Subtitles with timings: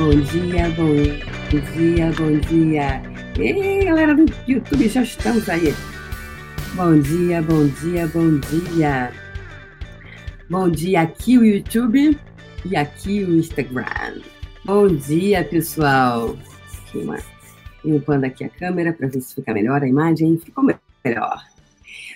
[0.00, 0.94] bom dia, bom
[1.76, 3.02] dia, bom dia.
[3.38, 5.74] Ei, galera do YouTube, já estamos aí.
[6.74, 9.12] Bom dia, bom dia, bom dia.
[10.48, 12.18] Bom dia aqui o YouTube
[12.64, 14.22] e aqui o Instagram.
[14.64, 16.34] Bom dia, pessoal.
[17.84, 20.38] Limpando aqui a câmera para ver se fica melhor a imagem.
[20.38, 20.64] Ficou
[21.04, 21.44] melhor.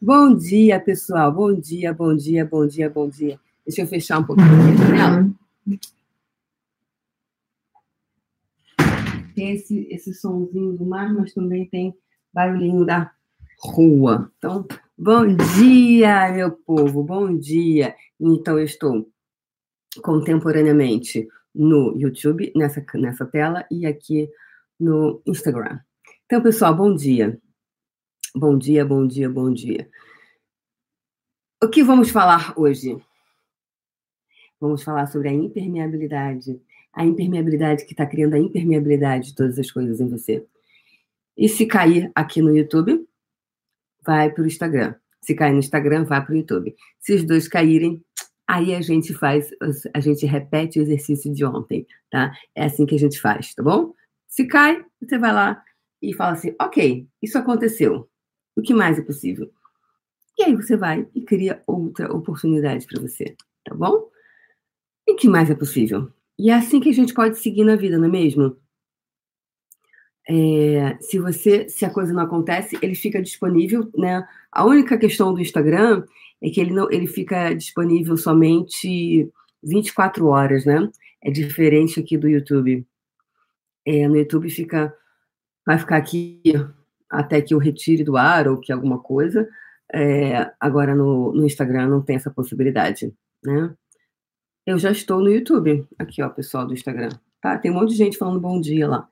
[0.00, 1.30] Bom dia, pessoal.
[1.30, 3.38] Bom dia, bom dia, bom dia, bom dia.
[3.66, 5.30] Deixa eu fechar um pouquinho a janela.
[9.36, 11.94] Tem esse, esse somzinho do mar, mas também tem
[12.32, 13.12] barulhinho da
[13.60, 14.32] rua.
[14.38, 17.94] Então, bom dia, meu povo, bom dia.
[18.18, 19.06] Então, eu estou
[20.02, 24.26] contemporaneamente no YouTube, nessa, nessa tela, e aqui
[24.80, 25.80] no Instagram.
[26.24, 27.38] Então, pessoal, bom dia.
[28.34, 29.86] Bom dia, bom dia, bom dia.
[31.62, 32.96] O que vamos falar hoje?
[34.58, 36.58] Vamos falar sobre a impermeabilidade.
[36.96, 40.44] A impermeabilidade que está criando a impermeabilidade de todas as coisas em você.
[41.36, 43.06] E se cair aqui no YouTube,
[44.04, 44.94] vai para o Instagram.
[45.20, 46.74] Se cair no Instagram, vai para o YouTube.
[46.98, 48.02] Se os dois caírem,
[48.46, 49.50] aí a gente faz,
[49.92, 52.32] a gente repete o exercício de ontem, tá?
[52.54, 53.92] É assim que a gente faz, tá bom?
[54.28, 55.62] Se cai, você vai lá
[56.00, 58.08] e fala assim: ok, isso aconteceu.
[58.56, 59.50] O que mais é possível?
[60.38, 64.08] E aí você vai e cria outra oportunidade para você, tá bom?
[65.06, 66.12] E o que mais é possível?
[66.38, 68.56] E é assim que a gente pode seguir na vida, não é mesmo?
[70.28, 74.26] É, se você, se a coisa não acontece, ele fica disponível, né?
[74.50, 76.04] A única questão do Instagram
[76.42, 79.30] é que ele não, ele fica disponível somente
[79.62, 80.90] 24 horas, né?
[81.22, 82.86] É diferente aqui do YouTube.
[83.86, 84.92] É, no YouTube fica,
[85.64, 86.42] vai ficar aqui
[87.08, 89.48] até que eu retire do ar ou que alguma coisa.
[89.92, 93.74] É, agora no, no Instagram não tem essa possibilidade, né?
[94.66, 97.10] Eu já estou no YouTube, aqui, ó, pessoal do Instagram.
[97.40, 97.56] Tá?
[97.56, 99.08] Tem um monte de gente falando bom dia lá.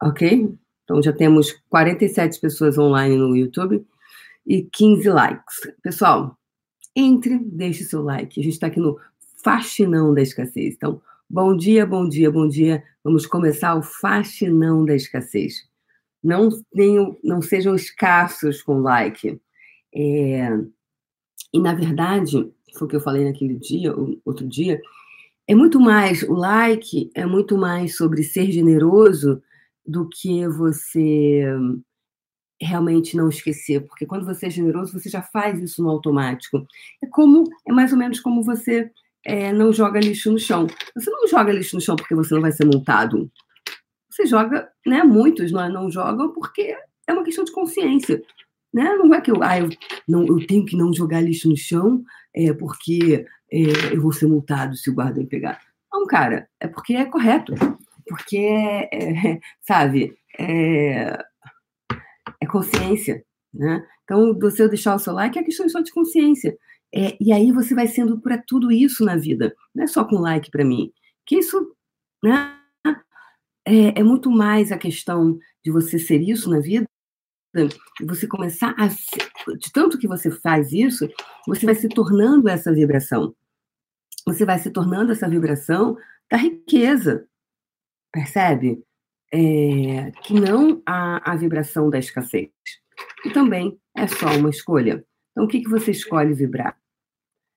[0.00, 0.56] Ok?
[0.84, 3.84] Então já temos 47 pessoas online no YouTube
[4.46, 5.56] e 15 likes.
[5.82, 6.38] Pessoal,
[6.94, 8.40] entre, deixe seu like.
[8.40, 8.96] A gente está aqui no
[9.42, 10.74] Faxinão da Escassez.
[10.74, 12.84] Então, bom dia, bom dia, bom dia.
[13.02, 15.68] Vamos começar o Faxinão da Escassez.
[16.22, 19.40] Não, tenham, não sejam escassos com like.
[19.92, 20.48] É...
[21.52, 23.94] E, na verdade, foi o que eu falei naquele dia,
[24.24, 24.80] outro dia,
[25.46, 29.42] é muito mais, o like é muito mais sobre ser generoso
[29.84, 31.44] do que você
[32.60, 36.66] realmente não esquecer, porque quando você é generoso, você já faz isso no automático.
[37.02, 38.90] É como, é mais ou menos como você
[39.24, 40.66] é, não joga lixo no chão.
[40.94, 43.30] Você não joga lixo no chão porque você não vai ser multado.
[44.10, 45.02] Você joga, né?
[45.02, 46.76] Muitos não, não jogam porque
[47.06, 48.22] é uma questão de consciência.
[48.72, 48.84] Né?
[48.94, 49.68] Não é que eu, ah, eu,
[50.06, 52.04] não, eu tenho que não jogar lixo no chão
[52.34, 55.60] é, porque é, eu vou ser multado se o guarda me pegar.
[55.92, 57.54] Não, cara, é porque é correto.
[58.06, 61.18] Porque, é, sabe, é,
[62.40, 63.24] é consciência.
[63.52, 63.84] Né?
[64.04, 66.56] Então, você deixar o seu like é questão só de consciência.
[66.94, 69.54] É, e aí você vai sendo para tudo isso na vida.
[69.74, 70.92] Não é só com like para mim.
[71.26, 71.74] Que isso
[72.22, 72.56] né,
[73.66, 76.86] é, é muito mais a questão de você ser isso na vida
[78.06, 78.86] você começar a.
[78.86, 81.08] De tanto que você faz isso,
[81.46, 83.34] você vai se tornando essa vibração.
[84.26, 85.96] Você vai se tornando essa vibração
[86.30, 87.26] da riqueza.
[88.12, 88.82] Percebe?
[89.32, 92.50] É, que não a, a vibração da escassez.
[93.24, 95.04] E também é só uma escolha.
[95.30, 96.76] Então, o que, que você escolhe vibrar?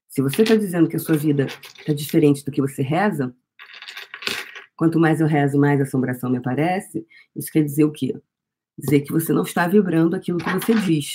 [0.07, 1.47] Se você está dizendo que a sua vida
[1.79, 3.35] está diferente do que você reza,
[4.75, 7.05] quanto mais eu rezo, mais assombração me aparece,
[7.35, 8.13] isso quer dizer o quê?
[8.77, 11.13] Dizer que você não está vibrando aquilo que você diz.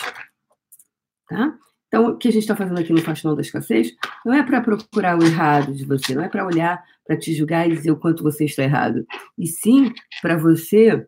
[1.28, 1.58] Tá?
[1.88, 4.60] Então, o que a gente está fazendo aqui no Faxinão da Escassez não é para
[4.60, 7.98] procurar o errado de você, não é para olhar, para te julgar e dizer o
[7.98, 9.06] quanto você está errado.
[9.36, 11.06] E sim para você.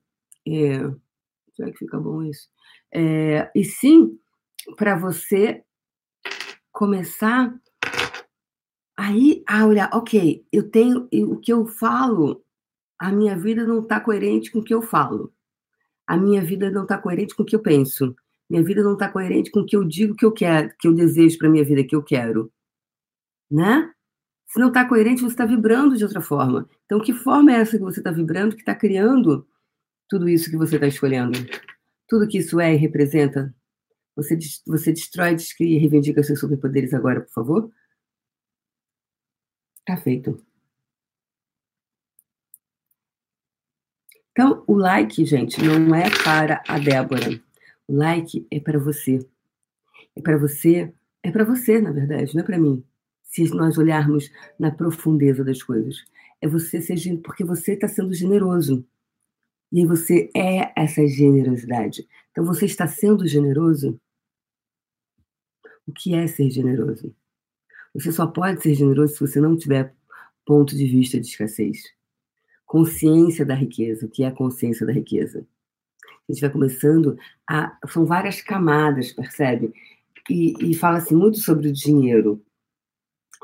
[0.48, 0.78] É,
[1.54, 2.48] será que fica bom isso?
[2.92, 4.18] É, e sim
[4.76, 5.62] para você
[6.72, 7.54] começar
[8.96, 12.42] aí a olhar, ok, eu tenho o que eu falo,
[12.98, 15.32] a minha vida não está coerente com o que eu falo
[16.10, 18.16] a minha vida não está coerente com o que eu penso.
[18.50, 20.92] Minha vida não está coerente com o que eu digo que eu quero, que eu
[20.92, 22.52] desejo para minha vida, que eu quero.
[23.48, 23.88] Né?
[24.48, 26.68] Se não está coerente, você está vibrando de outra forma.
[26.84, 29.46] Então, que forma é essa que você está vibrando, que está criando
[30.08, 31.38] tudo isso que você está escolhendo?
[32.08, 33.54] Tudo que isso é e representa?
[34.16, 34.36] Você,
[34.66, 37.70] você destrói, descria e reivindica seus superpoderes agora, por favor?
[39.78, 40.44] Está feito.
[44.32, 47.40] Então, o like, gente, não é para a Débora.
[47.88, 49.18] O like é para você.
[50.16, 50.92] É para você,
[51.22, 52.84] é para você, na verdade, não é para mim.
[53.22, 56.04] Se nós olharmos na profundeza das coisas,
[56.40, 58.84] é você ser porque você está sendo generoso.
[59.72, 62.06] E você é essa generosidade.
[62.30, 64.00] Então você está sendo generoso?
[65.86, 67.14] O que é ser generoso?
[67.94, 69.94] Você só pode ser generoso se você não tiver
[70.44, 71.82] ponto de vista de escassez.
[72.70, 74.06] Consciência da riqueza.
[74.06, 75.44] O que é a consciência da riqueza?
[76.04, 77.76] A gente vai começando a.
[77.88, 79.74] São várias camadas, percebe?
[80.30, 82.40] E, e fala assim muito sobre o dinheiro.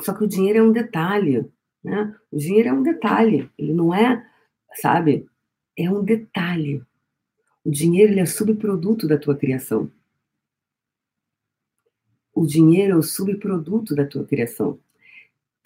[0.00, 1.44] Só que o dinheiro é um detalhe.
[1.82, 2.14] Né?
[2.31, 3.50] O dinheiro é um detalhe.
[3.58, 4.25] Ele não é,
[4.76, 5.26] sabe?
[5.76, 6.84] É um detalhe.
[7.64, 9.90] O dinheiro ele é subproduto da tua criação.
[12.32, 14.79] O dinheiro é o subproduto da tua criação.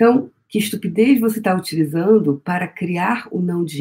[0.01, 3.79] Então, que estupidez você está utilizando para criar o não dinheiro?